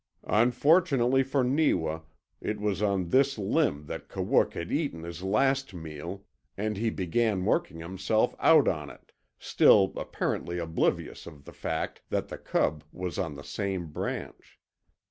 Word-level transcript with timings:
Unfortunately 0.27 1.21
for 1.21 1.43
Neewa 1.43 1.99
it 2.41 2.59
was 2.59 2.81
on 2.81 3.09
this 3.09 3.37
limb 3.37 3.85
that 3.85 4.09
Kawook 4.09 4.55
had 4.55 4.71
eaten 4.71 5.03
his 5.03 5.21
last 5.21 5.75
meal, 5.75 6.23
and 6.57 6.75
he 6.75 6.89
began 6.89 7.45
working 7.45 7.77
himself 7.81 8.35
out 8.39 8.67
on 8.67 8.89
it, 8.89 9.11
still 9.37 9.93
apparently 9.95 10.57
oblivious 10.57 11.27
of 11.27 11.45
the 11.45 11.53
fact 11.53 12.01
that 12.09 12.29
the 12.29 12.39
cub 12.39 12.83
was 12.91 13.19
on 13.19 13.35
the 13.35 13.43
same 13.43 13.91
branch. 13.91 14.59